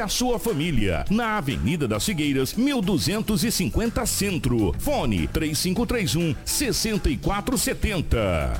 a 0.00 0.08
sua 0.08 0.38
família. 0.38 1.04
Na 1.10 1.38
Avenida 1.38 1.88
das 1.88 2.04
Figueiras, 2.04 2.54
1250 2.54 4.04
Centro. 4.06 4.74
Fone 4.78 5.26
3531 5.28 6.34
6470. 6.44 8.58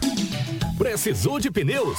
Precisou 0.76 1.40
de 1.40 1.50
pneus? 1.50 1.98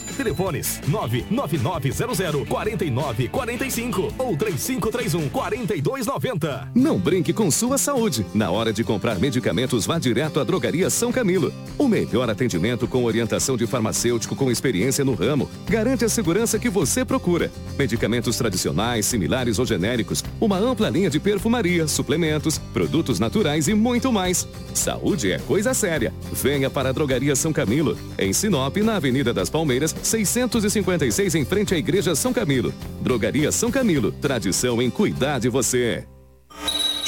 Telefones 0.13 0.79
99900 0.87 2.47
4945 2.47 4.13
ou 4.17 4.37
3531 4.37 5.29
4290. 5.29 6.71
Não 6.75 6.97
brinque 6.99 7.33
com 7.33 7.49
sua 7.51 7.77
saúde. 7.77 8.25
Na 8.33 8.51
hora 8.51 8.73
de 8.73 8.83
comprar 8.83 9.19
medicamentos, 9.19 9.85
vá 9.85 9.99
direto 9.99 10.39
à 10.39 10.43
Drogaria 10.43 10.89
São 10.89 11.11
Camilo. 11.11 11.53
O 11.77 11.87
melhor 11.87 12.29
atendimento 12.29 12.87
com 12.87 13.03
orientação 13.03 13.57
de 13.57 13.67
farmacêutico 13.67 14.35
com 14.35 14.51
experiência 14.51 15.05
no 15.05 15.13
ramo 15.13 15.49
garante 15.69 16.05
a 16.05 16.09
segurança 16.09 16.59
que 16.59 16.69
você 16.69 17.03
procura. 17.05 17.51
Medicamentos 17.77 18.37
tradicionais, 18.37 19.05
similares 19.05 19.59
ou 19.59 19.65
genéricos, 19.65 20.23
uma 20.41 20.57
ampla 20.57 20.89
linha 20.89 21.09
de 21.09 21.19
perfumaria, 21.19 21.87
suplementos, 21.87 22.57
produtos 22.73 23.19
naturais 23.19 23.67
e 23.67 23.73
muito 23.75 24.11
mais. 24.11 24.47
Saúde 24.73 25.31
é 25.31 25.37
coisa 25.39 25.73
séria. 25.73 26.11
Venha 26.33 26.69
para 26.69 26.89
a 26.89 26.91
Drogaria 26.91 27.35
São 27.35 27.53
Camilo, 27.53 27.97
em 28.17 28.33
Sinop, 28.33 28.75
na 28.77 28.95
Avenida 28.95 29.31
das 29.31 29.49
Palmeiras, 29.49 29.95
656 30.01 31.35
em 31.35 31.45
frente 31.45 31.75
à 31.75 31.77
Igreja 31.77 32.15
São 32.15 32.33
Camilo. 32.33 32.73
Drogaria 32.99 33.51
São 33.51 33.69
Camilo, 33.69 34.11
tradição 34.11 34.81
em 34.81 34.89
cuidar 34.89 35.39
de 35.39 35.47
você. 35.47 36.03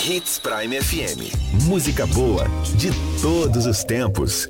Hits 0.06 0.38
Prime 0.38 0.80
FM. 0.82 1.64
Música 1.64 2.06
boa 2.06 2.46
de 2.78 2.92
todos 3.22 3.66
os 3.66 3.84
tempos. 3.84 4.50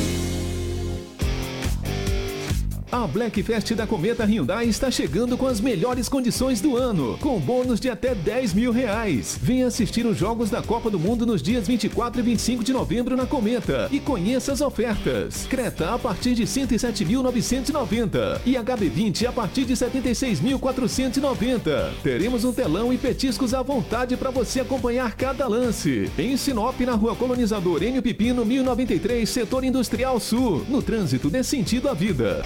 A 2.91 3.07
Black 3.07 3.41
Fest 3.41 3.73
da 3.73 3.87
Cometa 3.87 4.25
Hyundai 4.25 4.65
está 4.65 4.91
chegando 4.91 5.37
com 5.37 5.47
as 5.47 5.61
melhores 5.61 6.09
condições 6.09 6.59
do 6.59 6.75
ano, 6.75 7.17
com 7.19 7.39
bônus 7.39 7.79
de 7.79 7.89
até 7.89 8.13
10 8.13 8.53
mil 8.53 8.73
reais. 8.73 9.39
Venha 9.41 9.67
assistir 9.67 10.05
os 10.05 10.17
Jogos 10.17 10.49
da 10.49 10.61
Copa 10.61 10.89
do 10.89 10.99
Mundo 10.99 11.25
nos 11.25 11.41
dias 11.41 11.65
24 11.65 12.19
e 12.19 12.23
25 12.23 12.65
de 12.65 12.73
novembro 12.73 13.15
na 13.15 13.25
Cometa 13.25 13.87
e 13.93 13.99
conheça 14.01 14.51
as 14.51 14.59
ofertas. 14.59 15.47
Creta 15.49 15.93
a 15.93 15.97
partir 15.97 16.35
de 16.35 16.43
107.990 16.43 18.41
e 18.45 18.55
HB20 18.55 19.25
a 19.25 19.31
partir 19.31 19.63
de 19.63 19.73
76.490. 19.73 21.91
Teremos 22.03 22.43
um 22.43 22.51
telão 22.51 22.91
e 22.91 22.97
petiscos 22.97 23.53
à 23.53 23.61
vontade 23.61 24.17
para 24.17 24.31
você 24.31 24.59
acompanhar 24.59 25.15
cada 25.15 25.47
lance. 25.47 26.11
Em 26.19 26.35
Sinop, 26.35 26.77
na 26.81 26.95
Rua 26.95 27.15
Colonizador 27.15 27.83
Enio 27.83 28.01
Pipino, 28.01 28.43
1093, 28.43 29.29
Setor 29.29 29.63
Industrial 29.63 30.19
Sul. 30.19 30.65
No 30.67 30.81
trânsito 30.81 31.29
dê 31.29 31.41
sentido 31.41 31.87
à 31.87 31.93
vida. 31.93 32.43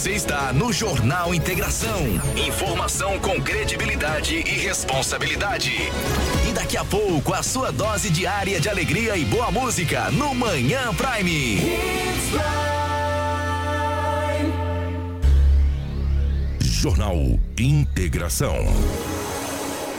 Você 0.00 0.12
está 0.12 0.50
no 0.50 0.72
Jornal 0.72 1.34
Integração. 1.34 2.00
Informação 2.34 3.18
com 3.18 3.38
credibilidade 3.38 4.34
e 4.34 4.52
responsabilidade. 4.52 5.72
E 6.48 6.52
daqui 6.54 6.78
a 6.78 6.84
pouco, 6.86 7.34
a 7.34 7.42
sua 7.42 7.70
dose 7.70 8.08
diária 8.08 8.58
de 8.58 8.66
alegria 8.70 9.14
e 9.14 9.26
boa 9.26 9.50
música 9.50 10.10
no 10.10 10.34
Manhã 10.34 10.94
Prime. 10.94 11.60
Jornal 16.62 17.38
Integração. 17.58 18.56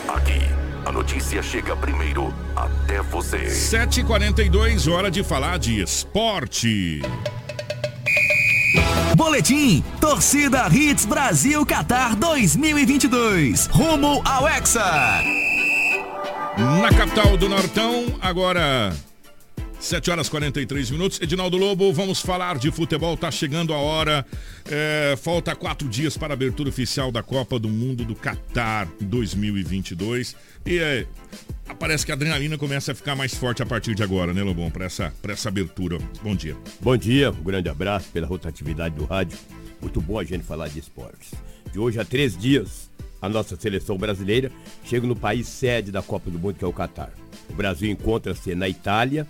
Aqui, 0.08 0.42
a 0.84 0.92
notícia 0.92 1.44
chega 1.44 1.76
primeiro 1.76 2.34
até 2.56 3.04
você. 3.04 3.38
7h42, 3.38 4.92
hora 4.92 5.12
de 5.12 5.24
falar 5.24 5.60
de 5.60 5.80
esporte. 5.80 7.04
Boletim 9.22 9.84
Torcida 10.00 10.68
Hits 10.68 11.06
Brasil 11.06 11.64
Qatar 11.64 12.16
2022. 12.16 13.68
Rumo 13.68 14.20
ao 14.26 14.50
Hexa. 14.50 15.22
Na 16.82 16.90
capital 16.90 17.38
do 17.38 17.48
Nortão, 17.48 18.18
agora 18.20 18.92
7 19.80 20.10
horas 20.10 20.28
43 20.28 20.90
minutos. 20.90 21.22
Edinaldo 21.22 21.56
Lobo, 21.56 21.94
vamos 21.94 22.20
falar 22.20 22.58
de 22.58 22.72
futebol. 22.72 23.16
Tá 23.16 23.30
chegando 23.30 23.76
a 23.76 23.78
hora. 23.78 24.26
É, 24.68 25.16
falta 25.22 25.56
quatro 25.56 25.88
dias 25.88 26.18
para 26.18 26.34
a 26.34 26.36
abertura 26.36 26.70
oficial 26.70 27.12
da 27.12 27.22
Copa 27.22 27.60
do 27.60 27.70
Mundo 27.70 28.04
do 28.04 28.16
Qatar 28.16 28.88
2022. 29.02 30.36
E 30.66 30.80
é, 30.80 31.06
parece 31.76 32.06
que 32.06 32.12
a 32.12 32.16
adrenalina 32.16 32.58
começa 32.58 32.92
a 32.92 32.96
ficar 32.96 33.16
mais 33.16 33.34
forte 33.34 33.62
a 33.62 33.66
partir 33.66 33.96
de 33.96 34.04
agora, 34.04 34.34
né, 34.34 34.44
Lobão? 34.44 34.70
Para 34.70 34.86
essa, 34.86 35.14
essa 35.28 35.50
abertura. 35.50 35.98
Bom 36.22 36.36
dia. 36.36 36.56
Bom 36.80 36.96
dia, 36.98 37.32
um 37.32 37.44
grande 37.44 37.70
abraço 37.70 38.10
pela 38.12 38.28
rotatividade 38.28 38.96
do 38.96 39.06
rádio. 39.06 39.38
Muito 39.82 40.00
bom 40.00 40.20
a 40.20 40.24
gente 40.24 40.44
falar 40.44 40.68
de 40.68 40.80
esportes. 40.80 41.34
De 41.72 41.80
hoje 41.80 42.00
a 42.00 42.06
três 42.06 42.38
dias, 42.38 42.90
a 43.22 43.30
nossa 43.30 43.56
seleção 43.56 43.98
brasileira 43.98 44.52
chega 44.84 45.08
no 45.08 45.16
país 45.16 45.48
sede 45.48 45.92
da 45.92 46.02
Copa 46.02 46.30
do 46.30 46.40
Mundo, 46.40 46.56
que 46.56 46.66
é 46.66 46.68
o 46.68 46.74
Catar. 46.74 47.12
O 47.50 47.54
Brasil 47.54 47.90
encontra-se 47.90 48.54
na 48.56 48.68
Itália, 48.68 49.28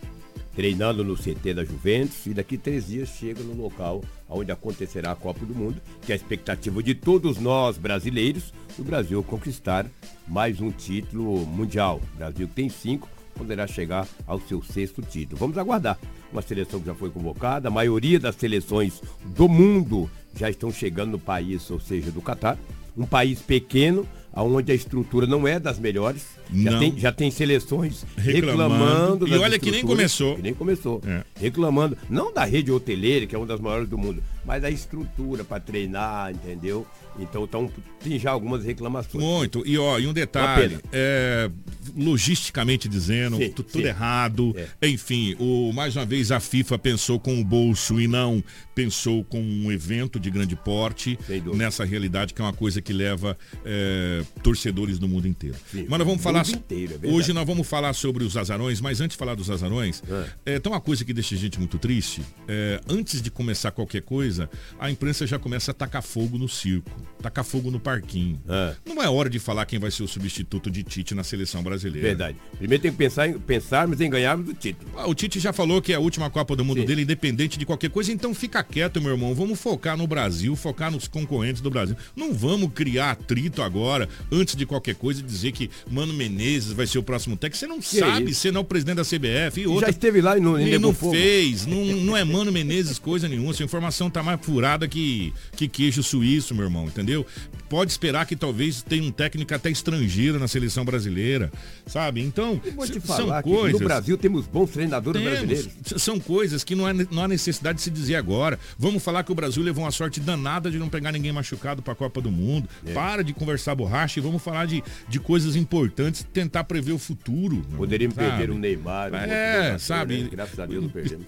treinando 0.56 1.04
no 1.04 1.16
CT 1.16 1.54
da 1.54 1.64
Juventus, 1.64 2.26
e 2.26 2.34
daqui 2.34 2.58
três 2.58 2.88
dias 2.88 3.10
chega 3.10 3.42
no 3.44 3.54
local 3.54 4.04
onde 4.30 4.52
acontecerá 4.52 5.12
a 5.12 5.16
Copa 5.16 5.46
do 5.46 5.54
Mundo, 5.54 5.82
que 6.02 6.12
é 6.12 6.14
a 6.14 6.16
expectativa 6.16 6.82
de 6.82 6.96
todos 6.96 7.38
nós 7.38 7.78
brasileiros, 7.78 8.54
o 8.80 8.84
Brasil 8.84 9.22
conquistar 9.24 9.86
mais 10.28 10.62
um 10.62 10.72
título 10.72 11.46
mundial. 11.46 12.02
O 12.14 12.18
Brasil 12.18 12.50
tem 12.54 12.70
cinco, 12.70 13.10
poderá 13.36 13.68
chegar 13.68 14.08
ao 14.26 14.40
seu 14.40 14.62
sexto 14.64 15.02
título. 15.02 15.38
Vamos 15.38 15.58
aguardar. 15.58 16.00
Uma 16.32 16.42
seleção 16.42 16.80
que 16.80 16.86
já 16.86 16.96
foi 16.96 17.10
convocada, 17.10 17.68
a 17.68 17.72
maioria 17.72 18.20
das 18.20 18.36
seleções 18.36 19.02
do 19.26 19.50
mundo 19.50 20.10
já 20.36 20.50
estão 20.50 20.72
chegando 20.72 21.12
no 21.12 21.20
país, 21.20 21.70
ou 21.70 21.80
seja, 21.80 22.12
do 22.12 22.22
Catar. 22.22 22.58
Um 22.96 23.06
país 23.06 23.42
pequeno, 23.42 24.08
onde 24.34 24.72
a 24.72 24.76
estrutura 24.76 25.28
não 25.28 25.48
é 25.48 25.60
das 25.60 25.78
melhores, 25.80 26.26
Já 26.54 26.80
tem, 26.80 27.00
já 27.00 27.12
tem 27.12 27.32
seleções 27.32 28.06
Reclamando. 28.18 29.26
reclamando. 29.26 29.28
E 29.28 29.34
olha 29.38 29.58
que 29.60 29.72
nem 29.72 29.84
começou. 29.86 30.36
Que 30.36 30.42
nem 30.42 30.54
começou. 30.54 31.02
É. 31.06 31.24
Reclamando, 31.40 31.98
não 32.10 32.34
da 32.34 32.44
rede 32.44 32.72
hoteleira, 32.72 33.26
que 33.26 33.34
é 33.34 33.38
uma 33.38 33.48
das 33.48 33.60
maiores 33.60 33.88
do 33.88 33.98
mundo, 33.98 34.22
mas 34.46 34.62
da 34.62 34.70
estrutura 34.70 35.44
para 35.44 35.60
treinar, 35.62 36.32
entendeu? 36.32 36.86
Então 37.20 37.46
tão, 37.46 37.70
tem 38.02 38.18
já 38.18 38.32
algumas 38.32 38.64
reclamações. 38.64 39.24
Muito. 39.24 39.64
E 39.66 39.78
ó, 39.78 40.00
e 40.00 40.08
um 40.08 40.14
detalhe, 40.14 40.80
é, 40.94 41.50
logisticamente 41.96 42.88
dizendo, 42.88 43.38
Sim, 43.38 43.50
tu- 43.50 43.64
tudo 43.64 43.82
sim. 43.82 43.88
errado. 43.88 44.56
É. 44.82 44.88
Enfim, 44.88 45.36
o, 45.40 45.72
mais 45.74 45.96
uma 45.96 46.06
vez 46.06 46.32
a 46.32 46.40
FIFA 46.40 46.78
pensou 46.80 47.20
com 47.20 47.40
o 47.40 47.44
bolso 47.44 48.00
e 48.00 48.08
não 48.08 48.44
pensou 48.74 49.24
com 49.26 49.42
um 49.42 49.72
evento 49.72 50.20
de 50.20 50.30
grande 50.32 50.56
porte 50.56 51.18
nessa 51.54 51.84
realidade 51.84 52.34
que 52.34 52.42
é 52.42 52.46
uma 52.46 52.54
coisa 52.54 52.82
que 52.82 52.94
leva 52.94 53.38
é, 53.66 54.24
torcedores 54.42 54.98
do 54.98 55.08
mundo 55.08 55.28
inteiro. 55.28 55.56
Sim, 55.70 55.86
mas 55.90 56.00
nós 56.00 56.08
vamos 56.08 56.22
o 56.22 56.24
falar. 56.50 56.58
inteiro, 56.58 57.00
é 57.04 57.08
hoje 57.08 57.34
nós 57.34 57.46
vamos 57.46 57.68
falar 57.68 57.94
sobre 57.94 58.24
os 58.24 58.38
azarões, 58.38 58.82
mas 58.82 59.02
antes 59.02 59.16
de 59.16 59.20
falar 59.20 59.36
dos 59.36 59.50
azarões, 59.50 60.02
é, 60.46 60.60
tem 60.60 60.72
uma 60.72 60.82
coisa 60.82 61.04
que 61.04 61.14
deixa 61.14 61.36
a 61.36 61.38
gente 61.38 61.58
muito 61.60 61.78
triste. 61.78 62.22
É, 62.48 62.80
antes 62.90 63.22
de 63.22 63.30
começar 63.32 63.72
qualquer 63.72 64.02
coisa, 64.02 64.50
a 64.80 64.90
imprensa 64.90 65.26
já 65.28 65.38
começa 65.38 65.72
a 65.72 65.74
tacar 65.74 66.02
fogo 66.02 66.38
no 66.38 66.48
circo, 66.48 66.90
tacar 67.22 67.44
fogo 67.44 67.70
no 67.72 67.80
parquinho. 67.80 68.42
É. 68.48 68.76
Não 68.86 69.02
é 69.02 69.10
hora 69.10 69.30
de 69.30 69.40
falar 69.40 69.66
quem 69.66 69.80
vai 69.80 69.92
ser 69.92 70.04
o 70.04 70.08
substituto 70.08 70.70
de 70.70 70.84
Tite 70.84 71.14
na 71.14 71.24
seleção 71.24 71.62
brasileira. 71.64 72.08
Verdade. 72.08 72.38
Primeiro 72.58 72.82
tem 72.82 72.92
que 72.92 72.98
pensar 72.98 73.28
em, 73.28 73.40
pensarmos 73.40 74.00
em 74.02 74.10
ganharmos 74.10 74.50
o 74.50 74.54
título. 74.54 74.92
Ah, 74.96 75.08
O 75.08 75.14
Tite 75.14 75.40
já 75.40 75.54
falou 75.54 75.82
que 75.82 75.94
é 75.94 75.96
a 75.96 76.00
última 76.00 76.30
Copa 76.30 76.56
do 76.56 76.64
Mundo 76.66 76.82
Sim. 76.82 76.86
dele, 76.86 77.02
independente 77.04 77.58
de 77.58 77.66
qualquer 77.66 77.90
coisa, 77.90 78.12
então 78.12 78.34
fica 78.34 78.64
quieto, 78.64 79.02
meu 79.02 79.12
irmão. 79.12 79.34
Vamos 79.36 79.60
focar 79.60 79.98
no 79.98 80.08
Brasil, 80.08 80.56
focar 80.56 80.92
nos 80.92 81.08
concorrentes 81.08 81.62
do 81.62 81.70
Brasil. 81.70 81.96
Não 82.16 82.34
vamos 82.34 82.72
criar 82.74 83.12
atrito 83.12 83.62
agora, 83.62 84.08
antes 84.32 84.56
de 84.56 84.66
qualquer 84.66 84.96
coisa, 84.96 85.20
e 85.20 85.24
dizer 85.24 85.52
que 85.52 85.70
Mano 85.90 86.14
Menezes 86.14 86.31
vai 86.74 86.88
ser 86.88 87.00
o 87.00 87.04
próximo 87.04 87.36
técnico. 87.36 87.58
Você 87.58 87.68
não 87.68 87.78
é 87.78 87.82
sabe, 87.82 88.32
isso? 88.32 88.42
você 88.42 88.52
não 88.52 88.60
é 88.60 88.64
o 88.64 88.66
presidente 88.66 88.98
da 88.98 89.04
CBF 89.04 89.62
e 89.62 89.64
Já 89.64 89.70
outra. 89.70 89.90
esteve 89.90 90.22
lá 90.22 90.38
e 90.38 90.42
não, 90.42 90.60
e 90.60 90.78
não 90.78 90.94
fez, 90.94 91.66
não, 91.66 91.86
não 91.86 92.18
é 92.18 92.24
Mano 92.24 92.52
Menezes 92.52 93.00
coisa 93.00 93.28
nenhuma. 93.28 93.52
Essa 93.52 93.64
informação 93.64 94.10
tá 94.10 94.24
mais 94.24 94.40
furada 94.42 94.88
que, 94.88 95.34
que 95.56 95.68
queijo 95.68 96.04
suíço, 96.04 96.56
meu 96.56 96.66
irmão, 96.66 96.86
entendeu? 96.86 97.26
Pode 97.72 97.90
esperar 97.90 98.26
que 98.26 98.36
talvez 98.36 98.82
tenha 98.84 99.02
um 99.02 99.12
técnico 99.12 99.56
até 99.56 99.72
estrangeiro 99.72 100.38
na 100.38 100.46
seleção 100.46 100.84
brasileira, 100.84 101.50
sabe? 101.86 102.22
Então, 102.22 102.60
são 103.06 103.42
coisas. 103.42 103.80
no 103.80 103.88
Brasil 103.88 104.18
temos 104.18 104.46
bons 104.46 104.72
treinadores 104.72 105.22
Temos. 105.22 105.40
brasileiros. 105.40 106.04
São 106.04 106.20
coisas 106.20 106.66
que 106.66 106.76
não, 106.76 106.86
é, 106.86 106.92
não 107.10 107.24
há 107.24 107.30
necessidade 107.30 107.78
de 107.78 107.84
se 107.84 107.90
dizer 107.90 108.16
agora. 108.16 108.60
Vamos 108.78 109.02
falar 109.02 109.24
que 109.24 109.32
o 109.32 109.36
Brasil 109.36 109.64
levou 109.64 109.86
uma 109.86 109.92
sorte 109.92 110.20
danada 110.20 110.70
de 110.70 110.78
não 110.78 110.90
pegar 110.90 111.14
ninguém 111.14 111.32
machucado 111.32 111.82
para 111.82 111.94
a 111.94 111.96
Copa 111.96 112.20
do 112.20 112.30
Mundo. 112.30 112.68
É. 112.86 112.92
Para 112.92 113.24
de 113.24 113.32
conversar 113.32 113.74
borracha 113.74 114.20
e 114.20 114.22
vamos 114.22 114.44
falar 114.44 114.68
de, 114.68 114.84
de 115.08 115.20
coisas 115.22 115.56
importantes, 115.56 116.28
tentar 116.34 116.66
prever 116.66 116.92
o 116.92 117.00
futuro. 117.00 117.66
Poderíamos 117.78 118.18
perder 118.18 118.52
um 118.52 118.58
Neymar. 118.60 119.14
um 119.14 119.16
É, 119.16 119.78
sabe? 119.78 120.24
né? 120.24 120.30
Graças 120.30 120.60
a 120.60 120.66
Deus 120.66 120.84
não 120.84 120.90
perdemos. 120.90 121.28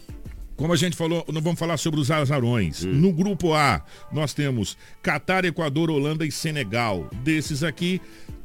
Como 0.56 0.72
a 0.72 0.76
gente 0.76 0.96
falou, 0.96 1.26
nós 1.32 1.44
vamos 1.44 1.60
falar 1.60 1.78
sobre 1.78 2.00
os 2.00 2.12
azarões. 2.12 2.84
Hum. 2.86 2.92
No 2.94 3.12
grupo 3.12 3.54
A, 3.54 3.82
nós 4.12 4.34
temos 4.34 4.78
Catar, 5.02 5.46
Equador, 5.46 5.90
Holanda 5.90 6.26
e 6.26 6.32
Senegal. 6.32 7.10
Desses 7.24 7.64
aqui, 7.64 8.00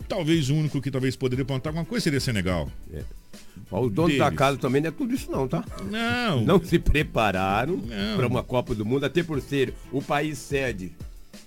talvez 0.08 0.48
o 0.50 0.54
único 0.54 0.80
que 0.80 0.90
talvez 0.90 1.14
poderia 1.16 1.42
apontar 1.42 1.70
alguma 1.70 1.84
coisa 1.84 2.04
seria 2.04 2.20
Senegal. 2.20 2.68
Ó, 3.70 3.82
Os 3.82 3.92
donos 3.92 4.16
da 4.16 4.24
Deles. 4.26 4.38
casa 4.38 4.56
também 4.56 4.80
não 4.80 4.88
é 4.88 4.90
tudo 4.92 5.14
isso 5.14 5.30
não, 5.30 5.46
tá? 5.46 5.62
Não. 5.90 6.42
Não 6.42 6.64
se 6.64 6.78
prepararam 6.78 7.76
Não. 7.76 8.16
para 8.16 8.26
uma 8.26 8.42
Copa 8.42 8.74
do 8.74 8.84
Mundo, 8.86 9.04
até 9.04 9.22
por 9.22 9.40
ser 9.42 9.74
o 9.92 10.00
país 10.00 10.38
sede. 10.38 10.92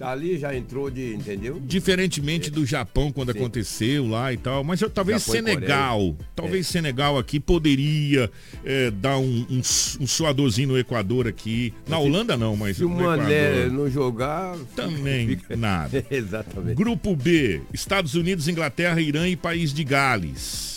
Ali, 0.02 0.38
já 0.38 0.56
entrou 0.56 0.90
de, 0.90 1.14
entendeu? 1.14 1.62
Diferentemente 1.66 2.50
do 2.50 2.66
Japão 2.66 3.12
quando 3.12 3.32
Sim. 3.32 3.40
aconteceu 3.40 4.08
lá 4.08 4.34
e 4.34 4.38
tal, 4.38 4.64
mas 4.64 4.82
eu, 4.82 4.90
talvez 4.90 5.22
Japão 5.22 5.36
Senegal, 5.36 6.16
talvez 6.36 6.68
Senegal 6.68 7.18
aqui 7.18 7.40
poderia 7.40 8.30
é, 8.66 8.92
dar 8.92 9.18
um, 9.18 9.46
um, 9.50 9.58
um 9.60 10.08
suadorzinho 10.08 10.70
no 10.70 10.78
Equador 10.80 11.28
aqui. 11.28 11.74
Na 11.88 11.98
Holanda 11.98 12.36
não, 12.36 12.56
mas 12.56 12.78
Se 12.78 12.84
no 12.84 12.90
o 12.90 12.92
Mané 12.92 13.68
não 13.70 13.90
jogar... 13.90 14.58
também 14.76 15.30
fica- 15.30 15.56
nada. 15.56 16.06
Exatamente. 16.10 16.76
Grupo 16.76 17.16
B, 17.16 17.62
Estados 17.74 18.16
Unidos, 18.16 18.48
Inglaterra, 18.48 19.00
Irã 19.02 19.28
e 19.28 19.36
País 19.36 19.74
de 19.74 19.84
Gales. 19.84 20.72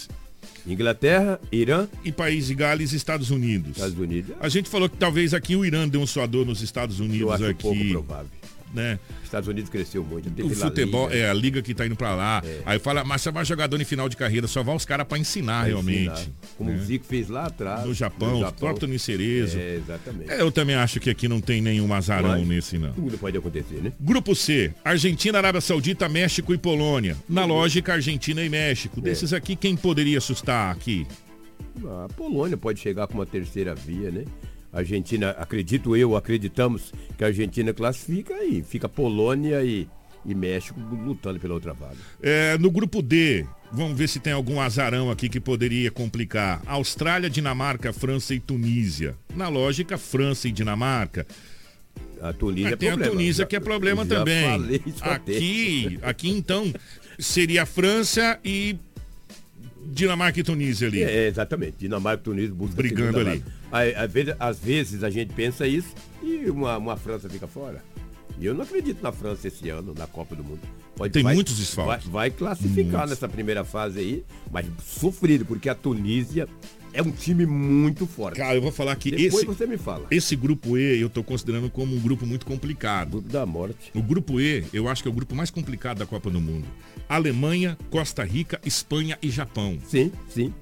Inglaterra, 0.66 1.38
Irã, 1.52 1.86
E 2.02 2.10
País 2.10 2.46
de 2.46 2.54
Gales 2.54 2.92
Estados 2.92 3.30
Unidos. 3.30 3.72
Estados 3.72 3.98
Unidos. 3.98 4.34
A 4.40 4.48
gente 4.48 4.68
falou 4.68 4.88
que 4.88 4.96
talvez 4.96 5.34
aqui 5.34 5.54
o 5.54 5.64
Irã 5.64 5.86
dê 5.86 5.98
um 5.98 6.06
suador 6.06 6.46
nos 6.46 6.62
Estados 6.62 7.00
Eu 7.00 7.04
Unidos 7.04 7.32
acho 7.32 7.54
pouco 7.56 7.78
aqui, 7.78 7.90
provável. 7.90 8.30
Né? 8.74 8.98
Estados 9.22 9.48
Unidos 9.48 9.70
cresceu 9.70 10.04
muito. 10.04 10.28
O 10.44 10.50
futebol 10.54 11.08
Liga, 11.08 11.18
é 11.18 11.30
a 11.30 11.34
liga 11.34 11.62
que 11.62 11.74
tá 11.74 11.86
indo 11.86 11.96
pra 11.96 12.14
lá. 12.14 12.42
É. 12.44 12.60
Aí 12.66 12.78
fala, 12.78 13.04
mas 13.04 13.22
só 13.22 13.30
vai 13.32 13.44
jogador 13.44 13.80
em 13.80 13.84
final 13.84 14.08
de 14.08 14.16
carreira, 14.16 14.46
só 14.46 14.62
vai 14.62 14.74
os 14.74 14.84
caras 14.84 15.06
pra 15.06 15.18
ensinar 15.18 15.60
pra 15.60 15.68
realmente. 15.68 16.10
ensinar. 16.10 16.26
Como 16.58 16.70
né? 16.70 16.76
o 16.76 16.80
Zico 16.80 17.04
fez 17.04 17.28
lá 17.28 17.46
atrás. 17.46 17.86
No 17.86 17.94
Japão, 17.94 18.40
o 18.42 18.52
próprio 18.52 18.80
Tony 18.80 18.98
Cerezo. 18.98 19.58
É, 19.58 19.76
exatamente. 19.76 20.30
É, 20.30 20.40
eu 20.40 20.50
também 20.50 20.76
acho 20.76 21.00
que 21.00 21.08
aqui 21.10 21.28
não 21.28 21.40
tem 21.40 21.60
nenhum 21.60 21.92
azarão 21.94 22.30
Mas- 22.30 22.46
nesse, 22.46 22.78
não. 22.78 22.92
Tudo 22.92 23.16
pode 23.18 23.36
acontecer, 23.36 23.80
né? 23.82 23.92
Grupo 24.00 24.34
C, 24.34 24.72
Argentina, 24.84 25.38
Arábia 25.38 25.60
Saudita, 25.60 26.08
México 26.08 26.52
e 26.52 26.58
Polônia. 26.58 27.16
Na 27.28 27.44
lógica, 27.44 27.94
Argentina 27.94 28.42
e 28.42 28.48
México. 28.48 29.00
É. 29.00 29.02
Desses 29.02 29.32
aqui, 29.32 29.54
quem 29.56 29.76
poderia 29.76 30.18
assustar 30.18 30.72
aqui? 30.72 31.06
A 32.04 32.08
Polônia 32.14 32.56
pode 32.56 32.80
chegar 32.80 33.06
com 33.06 33.14
uma 33.14 33.26
terceira 33.26 33.74
via, 33.74 34.10
né? 34.10 34.24
A 34.74 34.80
Argentina, 34.80 35.30
acredito 35.38 35.96
eu, 35.96 36.16
acreditamos 36.16 36.92
que 37.16 37.22
a 37.22 37.28
Argentina 37.28 37.72
classifica 37.72 38.34
e 38.42 38.60
fica 38.60 38.88
Polônia 38.88 39.62
e, 39.62 39.88
e 40.26 40.34
México 40.34 40.80
lutando 40.80 41.38
pela 41.38 41.54
outra 41.54 41.72
vaga. 41.72 41.94
É, 42.20 42.58
no 42.58 42.72
grupo 42.72 43.00
D, 43.00 43.46
vamos 43.70 43.96
ver 43.96 44.08
se 44.08 44.18
tem 44.18 44.32
algum 44.32 44.60
azarão 44.60 45.12
aqui 45.12 45.28
que 45.28 45.38
poderia 45.38 45.92
complicar. 45.92 46.60
Austrália, 46.66 47.30
Dinamarca, 47.30 47.92
França 47.92 48.34
e 48.34 48.40
Tunísia. 48.40 49.16
Na 49.36 49.48
lógica, 49.48 49.96
França 49.96 50.48
e 50.48 50.52
Dinamarca. 50.52 51.24
A 52.20 52.32
Tunísia 52.32 52.70
Mas 52.70 52.78
tem 52.80 52.88
é 52.88 52.92
problema. 52.92 53.12
a 53.12 53.16
Tunísia 53.16 53.46
que 53.46 53.56
é 53.56 53.60
problema 53.60 54.04
já 54.04 54.18
também. 54.18 54.50
falei. 54.50 54.82
Aqui, 55.02 55.98
aqui 56.02 56.30
então, 56.30 56.72
seria 57.16 57.62
a 57.62 57.66
França 57.66 58.40
e 58.44 58.76
Dinamarca 59.86 60.40
e 60.40 60.42
Tunísia 60.42 60.88
ali. 60.88 61.02
É, 61.02 61.26
exatamente. 61.28 61.76
Dinamarca 61.78 62.20
e 62.20 62.24
Tunísia 62.24 62.54
Brigando 62.74 63.20
ali. 63.20 63.44
Aí, 63.70 63.94
às, 63.94 64.10
vezes, 64.12 64.34
às 64.38 64.58
vezes 64.58 65.02
a 65.04 65.10
gente 65.10 65.32
pensa 65.34 65.66
isso 65.66 65.94
e 66.22 66.48
uma, 66.50 66.76
uma 66.78 66.96
França 66.96 67.28
fica 67.28 67.46
fora. 67.46 67.82
E 68.38 68.46
eu 68.46 68.54
não 68.54 68.62
acredito 68.62 69.02
na 69.02 69.12
França 69.12 69.46
esse 69.46 69.68
ano, 69.68 69.94
na 69.96 70.06
Copa 70.06 70.34
do 70.34 70.42
Mundo. 70.42 70.60
Pode- 70.96 71.12
Tem 71.12 71.22
vai- 71.22 71.34
muitos 71.34 71.56
desfalques. 71.56 72.06
Vai, 72.06 72.28
vai 72.28 72.30
classificar 72.30 73.06
nessa 73.08 73.28
primeira 73.28 73.64
fase 73.64 73.98
aí, 74.00 74.24
mas 74.50 74.66
sofrido, 74.84 75.44
porque 75.44 75.68
a 75.68 75.74
Tunísia 75.74 76.48
é 76.94 77.02
um 77.02 77.10
time 77.10 77.44
muito 77.44 78.06
forte. 78.06 78.36
Cara, 78.38 78.54
eu 78.54 78.62
vou 78.62 78.72
falar 78.72 78.94
que 78.96 79.10
Depois 79.10 79.34
esse, 79.34 79.44
você 79.44 79.66
me 79.66 79.76
fala. 79.76 80.06
esse 80.10 80.34
grupo 80.36 80.78
E 80.78 81.00
eu 81.00 81.10
tô 81.10 81.22
considerando 81.22 81.68
como 81.68 81.94
um 81.94 82.00
grupo 82.00 82.24
muito 82.24 82.46
complicado. 82.46 83.10
Grupo 83.12 83.28
da 83.28 83.44
morte. 83.44 83.90
O 83.94 84.02
grupo 84.02 84.40
E, 84.40 84.64
eu 84.72 84.88
acho 84.88 85.02
que 85.02 85.08
é 85.08 85.10
o 85.10 85.14
grupo 85.14 85.34
mais 85.34 85.50
complicado 85.50 85.98
da 85.98 86.06
Copa 86.06 86.30
do 86.30 86.40
Mundo. 86.40 86.66
Alemanha, 87.08 87.76
Costa 87.90 88.24
Rica, 88.24 88.60
Espanha 88.64 89.18
e 89.20 89.28
Japão. 89.30 89.78
Sim, 89.86 90.10
sim. 90.28 90.52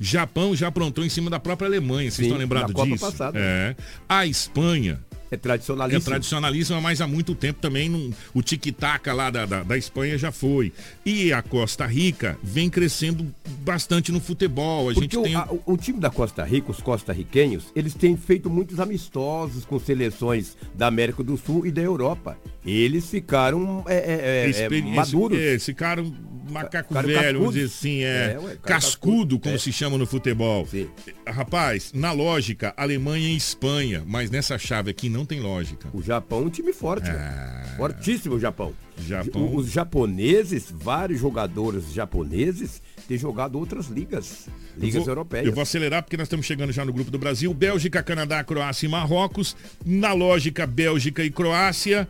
Japão 0.00 0.56
já 0.56 0.68
aprontou 0.68 1.04
em 1.04 1.08
cima 1.08 1.28
da 1.30 1.38
própria 1.38 1.68
Alemanha, 1.68 2.10
vocês 2.10 2.14
Sim, 2.16 2.22
estão 2.24 2.38
lembrados 2.38 2.70
na 2.70 2.74
Copa 2.74 2.88
disso? 2.90 3.04
passada. 3.04 3.38
É. 3.38 3.76
A 4.08 4.26
Espanha 4.26 5.04
É 5.30 5.34
é 5.34 5.38
tradicionalíssimo. 5.38 6.04
tradicionalismo, 6.04 6.80
mas 6.80 7.00
há 7.00 7.06
muito 7.06 7.34
tempo 7.34 7.58
também 7.60 7.88
não- 7.88 8.10
o 8.34 8.42
tic-tac 8.42 9.06
lá 9.10 9.28
da, 9.30 9.44
da, 9.46 9.62
da 9.62 9.76
Espanha 9.76 10.16
já 10.16 10.30
foi. 10.30 10.72
E 11.04 11.32
a 11.32 11.42
Costa 11.42 11.84
Rica 11.86 12.38
vem 12.42 12.70
crescendo 12.70 13.26
bastante 13.60 14.12
no 14.12 14.20
futebol. 14.20 14.88
A 14.88 14.94
Porque 14.94 15.00
gente 15.00 15.16
o, 15.18 15.22
tem. 15.22 15.34
a- 15.34 15.48
o 15.66 15.76
time 15.76 15.98
da 15.98 16.10
Costa 16.10 16.44
Rica, 16.44 16.70
os 16.70 16.80
costarriquenhos, 16.80 17.64
eles 17.74 17.94
têm 17.94 18.16
feito 18.16 18.48
muitos 18.48 18.78
amistosos 18.80 19.64
com 19.64 19.78
seleções 19.78 20.56
da 20.74 20.86
América 20.86 21.22
do 21.22 21.36
Sul 21.36 21.66
e 21.66 21.70
da 21.70 21.82
Europa. 21.82 22.38
Eles 22.66 23.08
ficaram 23.08 23.84
é, 23.86 23.94
é, 23.96 24.50
é, 24.50 24.64
é, 24.78 24.82
maduros. 24.82 25.38
Cara, 25.76 26.02
um 26.02 26.12
macaco 26.50 26.92
Cara 26.92 27.06
velho, 27.06 27.38
vamos 27.38 27.38
cascudo. 27.38 27.52
dizer 27.52 27.64
assim, 27.66 28.02
é, 28.02 28.32
É, 28.34 28.38
ué, 28.40 28.56
cascudo, 28.62 29.38
como 29.38 29.54
É. 29.54 29.58
se 29.58 29.72
chama 29.72 29.96
no 29.96 30.06
futebol. 30.06 30.66
Sim. 30.66 30.88
Rapaz, 31.26 31.92
na 31.94 32.12
lógica, 32.12 32.74
Alemanha 32.76 33.28
e 33.28 33.36
Espanha, 33.36 34.02
mas 34.06 34.30
nessa 34.30 34.58
chave 34.58 34.90
aqui 34.90 35.08
não 35.08 35.24
tem 35.24 35.40
lógica. 35.40 35.88
O 35.92 36.02
Japão 36.02 36.40
é 36.40 36.42
um 36.46 36.50
time 36.50 36.72
forte, 36.72 37.08
Ah. 37.10 37.14
cara. 37.14 37.74
Fortíssimo 37.76 38.34
o 38.36 38.40
Japão. 38.40 38.72
Japão. 39.06 39.54
Os 39.54 39.70
japoneses, 39.70 40.72
vários 40.72 41.20
jogadores 41.20 41.92
japoneses, 41.92 42.80
têm 43.06 43.18
jogado 43.18 43.58
outras 43.58 43.86
ligas. 43.88 44.48
Ligas 44.76 44.94
Eu 44.96 45.00
vou- 45.02 45.10
europeias. 45.10 45.46
Eu 45.46 45.52
vou 45.52 45.62
acelerar 45.62 46.02
porque 46.02 46.16
nós 46.16 46.24
estamos 46.26 46.46
chegando 46.46 46.72
já 46.72 46.84
no 46.84 46.92
grupo 46.92 47.10
do 47.10 47.18
Brasil. 47.18 47.52
Bélgica, 47.52 48.02
Canadá, 48.02 48.42
Croácia 48.44 48.86
e 48.86 48.88
Marrocos. 48.88 49.56
Na 49.84 50.12
lógica, 50.12 50.66
Bélgica 50.66 51.22
e 51.24 51.30
Croácia. 51.30 52.08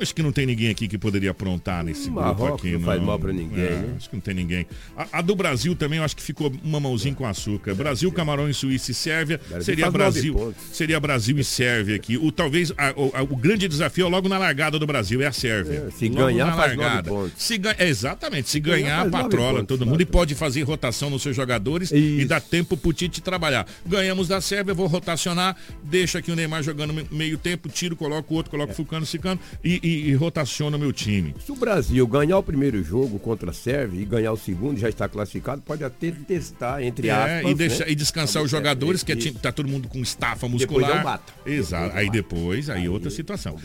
Acho 0.00 0.14
que 0.14 0.22
não 0.22 0.32
tem 0.32 0.46
ninguém 0.46 0.68
aqui 0.70 0.86
que 0.88 0.98
poderia 0.98 1.30
aprontar 1.30 1.82
nesse 1.84 2.10
Marrocos 2.10 2.38
grupo 2.46 2.54
aqui. 2.54 2.72
não 2.72 2.80
faz 2.80 3.02
mal 3.02 3.18
pra 3.18 3.32
ninguém, 3.32 3.64
É, 3.64 3.70
né? 3.70 3.94
Acho 3.96 4.10
que 4.10 4.16
não 4.16 4.20
tem 4.20 4.34
ninguém. 4.34 4.66
A, 4.96 5.18
a 5.18 5.22
do 5.22 5.34
Brasil 5.34 5.74
também, 5.74 5.98
eu 5.98 6.04
acho 6.04 6.16
que 6.16 6.22
ficou 6.22 6.52
uma 6.62 6.78
mãozinha 6.80 7.14
com 7.14 7.26
açúcar. 7.26 7.74
Brasil, 7.74 8.10
Camarões, 8.12 8.56
Suíça 8.56 8.90
e 8.90 8.94
Sérvia. 8.94 9.40
Seria 9.62 9.90
Brasil. 9.90 10.54
Seria 10.72 11.00
Brasil 11.00 11.38
e 11.38 11.44
Sérvia 11.44 11.96
aqui. 11.96 12.16
O, 12.16 12.30
talvez 12.30 12.72
a- 12.76 12.92
o, 12.96 13.10
a- 13.14 13.22
o 13.22 13.36
grande 13.36 13.66
desafio 13.68 14.06
é 14.06 14.08
logo 14.10 14.28
na 14.28 14.38
largada 14.38 14.78
do 14.78 14.86
Brasil, 14.86 15.22
é 15.22 15.26
a 15.26 15.32
Sérvia. 15.32 15.84
É, 15.88 15.90
se 15.90 16.08
Logo 16.08 16.26
ganhar, 16.26 16.46
na 16.46 16.52
faz 16.56 16.76
largada. 16.76 17.10
Se 17.36 17.58
ganha- 17.58 17.76
é, 17.78 17.88
exatamente, 17.88 18.48
se 18.48 18.60
ganhar, 18.60 18.76
ganhar, 18.76 18.98
nove 18.98 19.10
patrola 19.10 19.52
pontos, 19.60 19.66
todo 19.78 19.86
mundo 19.86 20.00
e 20.00 20.04
pode 20.06 20.34
fazer 20.34 20.62
rotação 20.62 21.10
nos 21.10 21.22
seus 21.22 21.34
jogadores 21.36 21.90
e 21.90 22.18
Isso. 22.18 22.28
dá 22.28 22.40
tempo 22.40 22.76
pro 22.76 22.92
Tite 22.92 23.20
trabalhar. 23.22 23.66
Ganhamos 23.86 24.28
da 24.28 24.40
Sérvia, 24.40 24.74
vou 24.74 24.86
rotacionar, 24.86 25.56
deixa 25.82 26.18
aqui 26.18 26.30
o 26.30 26.36
Neymar 26.36 26.62
jogando 26.62 26.92
me- 26.92 27.06
meio 27.10 27.38
tempo, 27.38 27.68
tiro, 27.68 27.96
coloco 27.96 28.32
o 28.32 28.36
outro, 28.36 28.50
coloco 28.50 28.72
o 28.72 28.76
Fulcano, 28.76 29.04
Cicano 29.06 29.40
e, 29.64 29.80
e, 29.86 30.08
e 30.10 30.14
rotaciona 30.14 30.76
o 30.76 30.80
meu 30.80 30.92
time. 30.92 31.34
Se 31.44 31.52
o 31.52 31.56
Brasil 31.56 32.06
ganhar 32.06 32.38
o 32.38 32.42
primeiro 32.42 32.82
jogo 32.82 33.18
contra 33.18 33.50
a 33.50 33.54
Sérvia 33.54 34.00
e 34.00 34.04
ganhar 34.04 34.32
o 34.32 34.36
segundo, 34.36 34.78
já 34.78 34.88
está 34.88 35.08
classificado, 35.08 35.62
pode 35.62 35.84
até 35.84 36.10
testar, 36.10 36.82
entre 36.82 37.08
É, 37.08 37.12
aspas. 37.12 37.50
e, 37.50 37.54
deixar, 37.54 37.86
né? 37.86 37.92
e 37.92 37.94
descansar 37.94 38.42
os 38.42 38.50
ver, 38.50 38.56
jogadores, 38.58 39.02
que 39.02 39.12
é 39.12 39.16
isso. 39.16 39.32
ti- 39.32 39.38
tá 39.38 39.52
todo 39.52 39.68
mundo 39.68 39.88
com 39.88 39.98
estafa 40.00 40.48
Depois 40.48 40.52
muscular. 40.68 41.00
um 41.00 41.04
mato. 41.04 41.32
Exato. 41.46 41.84
Depois 41.84 41.98
aí 41.98 42.10
depois, 42.10 42.70
aí, 42.70 42.82
Aí 42.82 42.88
outra 42.88 43.10
situação. 43.10 43.56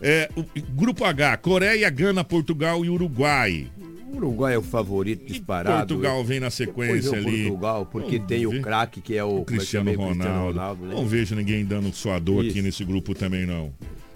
É, 0.00 0.28
o, 0.36 0.44
grupo 0.74 1.04
H, 1.04 1.36
Coreia, 1.38 1.88
Gana, 1.90 2.22
Portugal 2.24 2.84
e 2.84 2.90
Uruguai. 2.90 3.68
O 4.12 4.16
Uruguai 4.16 4.54
é 4.54 4.58
o 4.58 4.62
favorito 4.62 5.24
disparado. 5.24 5.86
Portugal 5.86 6.24
vem 6.24 6.40
na 6.40 6.48
Depois 6.48 6.56
sequência 7.04 7.16
ali. 7.16 7.44
Portugal, 7.44 7.86
porque 7.86 8.16
Vamos 8.16 8.26
tem 8.28 8.40
ver. 8.48 8.58
o 8.58 8.62
craque 8.62 9.00
que 9.00 9.16
é 9.16 9.22
o, 9.22 9.38
O 9.38 9.44
Cristiano 9.44 9.88
é 9.88 9.92
chama? 9.92 10.04
Ronaldo. 10.08 10.24
Cristiano 10.24 10.46
Ronaldo 10.52 10.86
né? 10.86 10.94
Não 10.94 11.06
vejo 11.06 11.34
ninguém 11.36 11.64
dando 11.64 11.92
suador 11.94 12.40
aqui 12.40 12.48
Isso. 12.54 12.62
nesse 12.62 12.84
grupo 12.84 13.14
também, 13.14 13.46
não. 13.46 13.72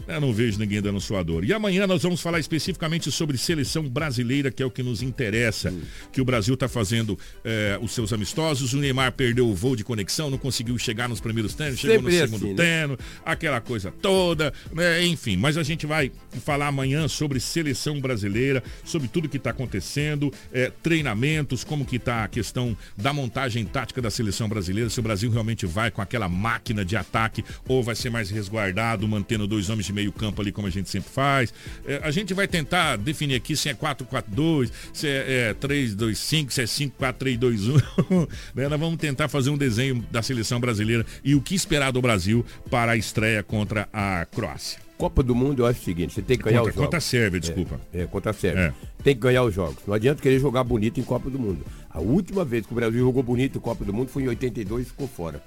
Eu 0.06 0.20
não 0.20 0.32
vejo 0.32 0.58
ninguém 0.58 0.80
dando 0.80 1.00
suador. 1.00 1.44
E 1.44 1.52
amanhã 1.52 1.86
nós 1.86 2.02
vamos 2.02 2.20
falar 2.20 2.38
especificamente 2.38 3.10
sobre 3.10 3.38
seleção 3.38 3.88
brasileira, 3.88 4.50
que 4.50 4.62
é 4.62 4.66
o 4.66 4.70
que 4.70 4.82
nos 4.82 5.02
interessa. 5.02 5.72
Que 6.12 6.20
o 6.20 6.24
Brasil 6.24 6.54
está 6.54 6.68
fazendo 6.68 7.18
eh, 7.44 7.78
os 7.80 7.92
seus 7.92 8.12
amistosos. 8.12 8.72
O 8.74 8.78
Neymar 8.78 9.12
perdeu 9.12 9.48
o 9.48 9.54
voo 9.54 9.74
de 9.74 9.84
conexão, 9.84 10.30
não 10.30 10.38
conseguiu 10.38 10.76
chegar 10.78 11.08
nos 11.08 11.20
primeiros 11.20 11.54
treinos, 11.54 11.80
chegou 11.80 12.02
no 12.02 12.10
Sempre 12.10 12.28
segundo 12.28 12.44
assim, 12.44 12.54
né? 12.54 12.56
treino, 12.56 12.98
aquela 13.24 13.60
coisa 13.60 13.92
toda, 14.02 14.52
né? 14.72 15.04
enfim. 15.06 15.36
Mas 15.36 15.56
a 15.56 15.62
gente 15.62 15.86
vai 15.86 16.12
falar 16.44 16.68
amanhã 16.68 17.08
sobre 17.08 17.40
seleção 17.40 18.00
brasileira, 18.00 18.62
sobre 18.84 19.08
tudo 19.08 19.28
que 19.28 19.36
está 19.38 19.50
acontecendo, 19.50 20.32
eh, 20.52 20.70
treinamentos, 20.82 21.64
como 21.64 21.84
que 21.84 21.96
está 21.96 22.24
a 22.24 22.28
questão 22.28 22.76
da 22.96 23.12
montagem 23.12 23.64
tática 23.64 24.02
da 24.02 24.10
seleção 24.10 24.48
brasileira, 24.48 24.90
se 24.90 25.00
o 25.00 25.02
Brasil 25.02 25.30
realmente 25.30 25.66
vai 25.66 25.90
com 25.90 26.02
aquela 26.02 26.28
máquina 26.28 26.84
de 26.84 26.96
ataque 26.96 27.44
ou 27.66 27.82
vai 27.82 27.94
ser 27.94 28.10
mais 28.10 28.30
resguardado, 28.30 29.06
mantendo 29.08 29.46
dois 29.46 29.70
homens 29.70 29.86
de 29.86 29.93
meio 29.94 30.12
campo 30.12 30.42
ali 30.42 30.52
como 30.52 30.66
a 30.66 30.70
gente 30.70 30.90
sempre 30.90 31.10
faz. 31.10 31.54
Eh, 31.86 32.00
a 32.02 32.10
gente 32.10 32.34
vai 32.34 32.46
tentar 32.46 32.96
definir 32.96 33.36
aqui 33.36 33.56
se 33.56 33.68
é 33.68 33.74
4-4-2, 33.74 34.70
se 34.92 35.08
é, 35.08 35.50
é 35.50 35.54
3-2-5, 35.54 36.50
se 36.50 36.60
é 36.60 36.64
5-4-3-2-1. 36.64 38.28
né? 38.54 38.68
Nós 38.68 38.80
vamos 38.80 38.98
tentar 38.98 39.28
fazer 39.28 39.50
um 39.50 39.56
desenho 39.56 40.04
da 40.10 40.22
seleção 40.22 40.60
brasileira 40.60 41.06
e 41.22 41.34
o 41.34 41.40
que 41.40 41.54
esperar 41.54 41.92
do 41.92 42.02
Brasil 42.02 42.44
para 42.70 42.92
a 42.92 42.96
estreia 42.96 43.42
contra 43.42 43.88
a 43.92 44.26
Croácia. 44.26 44.84
Copa 44.96 45.22
do 45.22 45.34
Mundo, 45.34 45.62
eu 45.62 45.66
acho 45.66 45.80
o 45.80 45.84
seguinte, 45.84 46.14
você 46.14 46.22
tem 46.22 46.38
que 46.38 46.44
ganhar 46.44 46.60
Contra, 46.60 46.70
os 46.70 46.74
jogos. 46.76 46.86
contra 46.86 46.98
a 46.98 47.00
Sérvia, 47.00 47.40
desculpa. 47.40 47.80
É, 47.92 48.06
contra 48.06 48.30
a 48.30 48.34
Sérvia. 48.34 48.74
Tem 49.02 49.14
que 49.14 49.20
ganhar 49.20 49.42
os 49.42 49.52
jogos. 49.52 49.78
Não 49.86 49.94
adianta 49.94 50.22
querer 50.22 50.38
jogar 50.38 50.62
bonito 50.62 51.00
em 51.00 51.02
Copa 51.02 51.28
do 51.28 51.38
Mundo. 51.38 51.64
A 51.90 52.00
última 52.00 52.44
vez 52.44 52.64
que 52.64 52.72
o 52.72 52.74
Brasil 52.76 53.00
jogou 53.00 53.22
bonito 53.22 53.58
em 53.58 53.60
Copa 53.60 53.84
do 53.84 53.92
Mundo 53.92 54.08
foi 54.08 54.22
em 54.22 54.28
82 54.28 54.86
e 54.86 54.90
ficou 54.90 55.08
fora. 55.08 55.42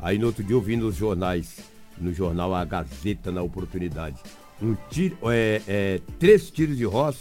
Aí 0.00 0.18
no 0.18 0.26
outro 0.26 0.44
dia 0.44 0.54
eu 0.54 0.60
vi 0.60 0.76
nos 0.76 0.94
jornais, 0.94 1.58
no 1.98 2.12
jornal 2.12 2.54
A 2.54 2.64
Gazeta 2.64 3.30
na 3.30 3.42
oportunidade, 3.42 4.16
um 4.60 4.74
tiro, 4.90 5.16
é, 5.24 5.62
é, 5.66 6.00
três 6.18 6.50
tiros 6.50 6.76
de 6.76 6.84
Ross 6.84 7.16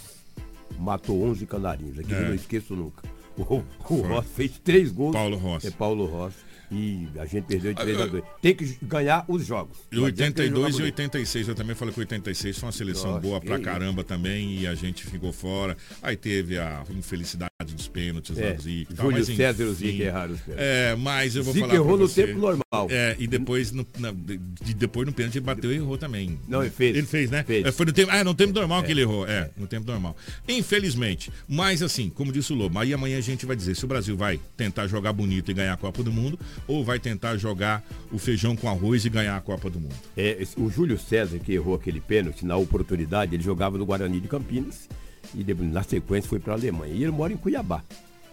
matou 0.79 1.23
11 1.23 1.45
canarinhos. 1.45 1.99
Aquilo 1.99 2.15
É. 2.15 2.23
eu 2.23 2.27
não 2.29 2.35
esqueço 2.35 2.75
nunca. 2.75 3.03
O, 3.37 3.63
o 3.89 4.01
Ross 4.01 4.25
fez 4.33 4.57
três 4.63 4.91
gols. 4.91 5.13
Paulo 5.13 5.37
Rossi. 5.37 5.67
É 5.67 5.71
Paulo 5.71 6.05
Rossi. 6.05 6.37
E 6.71 7.07
a 7.19 7.25
gente 7.25 7.43
perdeu 7.45 7.73
de 7.73 7.81
3 7.81 8.01
a 8.01 8.05
2. 8.07 8.23
Tem 8.41 8.55
que 8.55 8.77
ganhar 8.81 9.23
os 9.27 9.45
jogos. 9.45 9.77
E 9.91 9.95
Não 9.97 10.05
adianta 10.05 10.41
querer 10.41 10.53
82 10.55 10.69
e 10.69 10.71
jogar 10.71 10.83
bonito. 10.83 10.99
86, 10.99 11.47
eu 11.49 11.55
também 11.55 11.75
falei 11.75 11.93
que 11.93 11.99
86 11.99 12.57
foi 12.57 12.65
uma 12.65 12.71
seleção 12.71 13.07
Nossa, 13.11 13.19
boa 13.19 13.41
pra 13.41 13.59
caramba 13.59 14.03
também 14.03 14.59
e 14.59 14.65
a 14.67 14.73
gente 14.73 15.05
ficou 15.05 15.31
fora. 15.31 15.77
Aí 16.01 16.15
teve 16.17 16.57
a 16.57 16.83
infelicidade 16.89 17.51
dos 17.73 17.87
pênaltis 17.87 18.37
É, 18.37 18.57
e 18.65 18.85
tal, 18.85 19.05
Júlio 19.05 19.25
mas 19.25 19.35
César 19.35 19.63
e 19.63 19.67
o 19.67 20.03
erraram 20.03 20.33
os 20.33 20.39
pênaltis. 20.41 20.65
É, 20.65 20.95
mas 20.95 21.35
eu 21.35 21.43
vou 21.43 21.53
falar 21.53 21.73
errou 21.75 21.97
no 21.97 22.07
tempo 22.09 22.37
normal. 22.39 22.87
É, 22.89 23.15
e 23.19 23.27
depois 23.27 23.71
no, 23.71 23.85
na- 23.97 24.11
de- 24.11 24.37
de- 24.37 24.73
depois 24.73 25.05
no 25.07 25.13
pênalti 25.13 25.37
ele 25.37 25.45
bateu 25.45 25.71
e 25.71 25.75
errou 25.75 25.97
também. 25.97 26.39
Não, 26.47 26.61
ele 26.61 26.69
fez. 26.71 26.95
Ele 26.95 27.07
fez, 27.07 27.29
né? 27.29 27.43
Fez. 27.43 27.65
É, 27.65 27.71
foi 27.71 27.85
no 27.85 27.93
tempo, 27.93 28.11
ah, 28.11 28.23
no 28.23 28.33
tempo 28.33 28.53
normal 28.53 28.83
que 28.83 28.91
ele 28.91 29.01
errou. 29.01 29.27
É, 29.27 29.49
no 29.57 29.67
tempo 29.67 29.85
normal. 29.89 30.15
Infelizmente. 30.47 31.31
Mas 31.47 31.81
assim, 31.81 32.09
como 32.09 32.31
disse 32.31 32.51
o 32.53 32.55
Lobo, 32.55 32.79
aí 32.79 32.93
amanhã 32.93 33.17
a 33.17 33.21
gente 33.21 33.45
vai 33.45 33.55
dizer 33.55 33.75
se 33.75 33.85
o 33.85 33.87
Brasil 33.87 34.15
vai 34.15 34.39
tentar 34.57 34.87
jogar 34.87 35.13
bonito 35.13 35.51
e 35.51 35.53
ganhar 35.53 35.73
a 35.73 35.77
Copa 35.77 36.03
do 36.03 36.11
Mundo 36.11 36.39
ou 36.67 36.83
vai 36.83 36.99
tentar 36.99 37.37
jogar 37.37 37.83
o 38.11 38.17
feijão 38.17 38.55
com 38.55 38.69
arroz 38.69 39.05
e 39.05 39.09
ganhar 39.09 39.35
a 39.37 39.41
Copa 39.41 39.69
do 39.69 39.79
Mundo. 39.79 39.95
É, 40.17 40.43
o 40.57 40.69
Júlio 40.69 40.97
César, 40.97 41.39
que 41.39 41.53
errou 41.53 41.75
aquele 41.75 41.99
pênalti, 42.01 42.45
na 42.45 42.57
oportunidade, 42.57 43.35
ele 43.35 43.43
jogava 43.43 43.77
no 43.77 43.85
Guarani 43.85 44.19
de 44.19 44.27
Campinas 44.27 44.87
e 45.35 45.53
na 45.53 45.83
sequência 45.83 46.29
foi 46.29 46.39
para 46.39 46.53
a 46.53 46.55
Alemanha. 46.55 46.93
E 46.93 47.03
ele 47.03 47.11
mora 47.11 47.33
em 47.33 47.37
Cuiabá. 47.37 47.83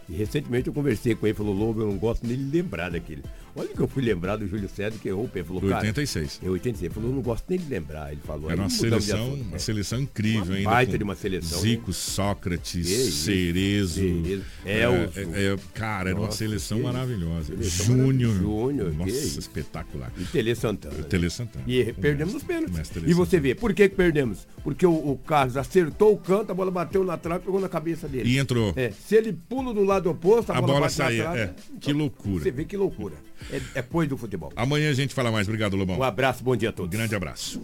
E 0.08 0.14
recentemente 0.14 0.68
eu 0.68 0.74
conversei 0.74 1.14
com 1.14 1.26
ele, 1.26 1.34
falou, 1.34 1.54
Lobo, 1.54 1.80
eu 1.80 1.86
não 1.86 1.96
gosto 1.96 2.26
nem 2.26 2.36
de 2.36 2.44
lembrar 2.44 2.90
daquele. 2.90 3.22
Olha 3.54 3.68
que 3.68 3.80
eu 3.80 3.86
fui 3.88 4.02
lembrar 4.02 4.36
do 4.36 4.46
Júlio 4.46 4.68
César 4.68 4.96
que 5.00 5.08
errou 5.08 5.24
o 5.24 5.28
pênalti. 5.28 5.48
Falou, 5.48 5.60
Do 5.62 5.68
cara, 5.68 5.80
86. 5.80 6.40
É 6.42 6.48
86. 6.48 6.82
Ele 6.84 6.94
falou, 6.94 7.10
eu 7.10 7.14
não 7.16 7.22
gosto 7.22 7.44
nem 7.48 7.58
de 7.58 7.68
lembrar. 7.68 8.10
Ele 8.12 8.20
falou. 8.24 8.50
Era 8.50 8.60
uma 8.62 8.70
seleção, 8.70 9.26
assunto. 9.26 9.42
uma 9.42 9.56
É. 9.56 9.58
seleção 9.58 10.00
incrível 10.00 10.42
Uma 10.44 10.54
ainda. 10.56 10.70
baita 10.70 10.98
de 10.98 11.04
uma 11.04 11.14
seleção, 11.14 11.60
Zico, 11.60 11.88
né? 11.88 11.92
Sócrates, 11.92 12.88
isso, 12.88 13.24
Cerezo. 13.24 13.94
Cerezo, 14.00 14.44
É, 14.64 14.82
Elzo. 14.82 15.18
é, 15.34 15.44
é, 15.52 15.56
cara, 15.74 16.10
era 16.10 16.18
uma 16.18 16.26
Nossa, 16.26 16.38
seleção 16.38 16.78
que 16.78 16.84
maravilhosa. 16.84 17.44
Seleção 17.46 17.86
Júnior. 17.96 18.34
Júnior, 18.36 18.92
Nossa, 18.94 19.38
espetacular. 19.38 20.12
E 20.18 20.24
Tele 20.24 20.54
Santana. 20.54 20.94
né? 20.96 21.02
Tele 21.04 21.28
Santana. 21.30 21.64
E 21.66 21.92
perdemos 21.92 22.34
os 22.34 22.42
pênaltis. 22.42 22.90
E 23.06 23.12
você 23.12 23.38
vê, 23.38 23.54
por 23.54 23.74
que, 23.74 23.88
que 23.88 23.94
perdemos? 23.94 24.46
Porque 24.64 24.86
o, 24.86 24.92
o 24.92 25.18
Carlos 25.26 25.56
acertou 25.56 26.12
o 26.14 26.16
canto, 26.16 26.50
a 26.52 26.54
bola 26.54 26.70
bateu 26.70 27.04
na 27.04 27.16
trave 27.16 27.42
e 27.42 27.44
pegou 27.46 27.60
na 27.60 27.68
cabeça 27.68 28.08
dele. 28.08 28.28
E 28.30 28.38
entrou. 28.38 28.72
É, 28.76 28.90
se 28.92 29.14
ele 29.16 29.32
pula 29.32 29.74
do 29.74 29.84
lado 29.84 30.08
oposto, 30.10 30.50
a, 30.52 30.58
A 30.58 30.60
bola, 30.60 30.74
bola 30.74 30.88
saía, 30.88 31.24
é. 31.34 31.54
Que 31.80 31.92
loucura. 31.92 32.42
Você 32.44 32.50
vê 32.50 32.64
que 32.64 32.76
loucura. 32.76 33.14
É, 33.50 33.60
é 33.76 33.82
coisa 33.82 34.10
do 34.10 34.16
futebol. 34.16 34.52
Amanhã 34.56 34.90
a 34.90 34.94
gente 34.94 35.14
fala 35.14 35.30
mais. 35.30 35.46
Obrigado, 35.48 35.76
Lobão. 35.76 35.98
Um 35.98 36.02
abraço, 36.02 36.42
bom 36.42 36.56
dia 36.56 36.70
a 36.70 36.72
todos. 36.72 36.90
Grande 36.90 37.14
abraço. 37.14 37.60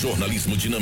Jornalismo 0.00 0.56
dinâmico. 0.56 0.78